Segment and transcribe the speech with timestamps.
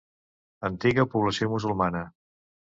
[0.69, 2.03] Antiga població musulmana.